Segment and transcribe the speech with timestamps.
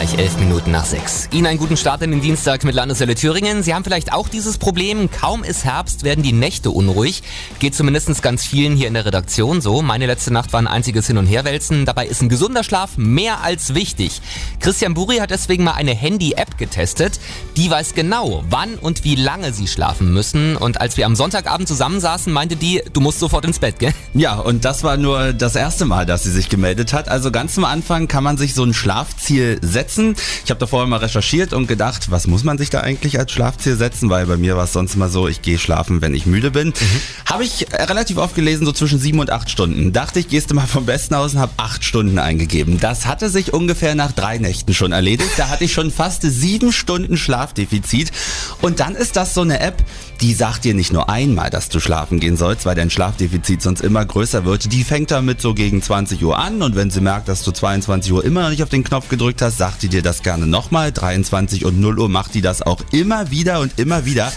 [0.00, 1.28] gleich elf Minuten nach sechs.
[1.30, 3.62] Ihnen einen guten Start in den Dienstag mit Landeswelle Thüringen.
[3.62, 5.10] Sie haben vielleicht auch dieses Problem.
[5.10, 7.22] Kaum ist Herbst, werden die Nächte unruhig.
[7.58, 9.82] Geht zumindest ganz vielen hier in der Redaktion so.
[9.82, 11.84] Meine letzte Nacht war ein einziges Hin- und Herwälzen.
[11.84, 14.22] Dabei ist ein gesunder Schlaf mehr als wichtig.
[14.60, 17.20] Christian Buri hat deswegen mal eine Handy-App getestet.
[17.58, 20.56] Die weiß genau, wann und wie lange Sie schlafen müssen.
[20.56, 23.92] Und als wir am Sonntagabend zusammensaßen, meinte die, du musst sofort ins Bett, gell?
[24.14, 27.10] Ja, und das war nur das erste Mal, dass sie sich gemeldet hat.
[27.10, 29.89] Also ganz am Anfang kann man sich so ein Schlafziel setzen.
[29.98, 33.32] Ich habe da vorher mal recherchiert und gedacht, was muss man sich da eigentlich als
[33.32, 34.10] Schlafziel setzen?
[34.10, 36.68] Weil bei mir war es sonst immer so, ich gehe schlafen, wenn ich müde bin.
[36.68, 37.00] Mhm.
[37.26, 39.92] Habe ich relativ oft gelesen, so zwischen sieben und acht Stunden.
[39.92, 42.78] Dachte ich, gehst du mal vom Besten aus und habe acht Stunden eingegeben.
[42.80, 45.30] Das hatte sich ungefähr nach drei Nächten schon erledigt.
[45.36, 48.12] Da hatte ich schon fast sieben Stunden Schlafdefizit.
[48.60, 49.82] Und dann ist das so eine App,
[50.20, 53.80] die sagt dir nicht nur einmal, dass du schlafen gehen sollst, weil dein Schlafdefizit sonst
[53.80, 54.72] immer größer wird.
[54.72, 58.12] Die fängt damit so gegen 20 Uhr an und wenn sie merkt, dass du 22
[58.12, 60.92] Uhr immer noch nicht auf den Knopf gedrückt hast, sagt die dir das gerne nochmal.
[60.92, 64.30] 23 und 0 Uhr macht die das auch immer wieder und immer wieder.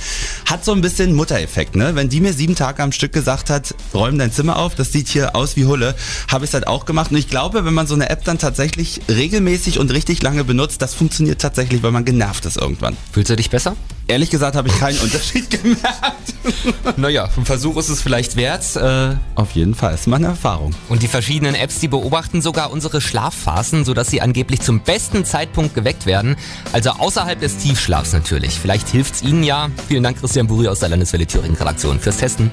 [0.46, 1.96] Hat so ein bisschen Muttereffekt, ne?
[1.96, 5.08] Wenn die mir sieben Tage am Stück gesagt hat, räum dein Zimmer auf, das sieht
[5.08, 5.96] hier aus wie Hulle,
[6.30, 7.12] habe ich es halt auch gemacht.
[7.12, 10.82] Und ich glaube, wenn man so eine App dann tatsächlich regelmäßig und richtig lange benutzt,
[10.82, 12.98] das funktioniert tatsächlich, weil man genervt ist irgendwann.
[13.12, 13.76] Fühlst du dich besser?
[14.08, 16.34] Ehrlich gesagt habe ich keinen Unterschied gemerkt.
[16.98, 18.76] naja, vom Versuch ist es vielleicht wert.
[18.76, 20.76] Äh Auf jeden Fall, ist meine Erfahrung.
[20.90, 25.74] Und die verschiedenen Apps, die beobachten sogar unsere Schlafphasen, sodass sie angeblich zum besten Zeitpunkt
[25.74, 26.36] geweckt werden.
[26.74, 28.60] Also außerhalb des Tiefschlafs natürlich.
[28.60, 29.70] Vielleicht hilft's Ihnen ja.
[29.88, 32.50] Vielen Dank, Christian Buri aus der Landeswelle Thüringen Redaktion fürs Testen.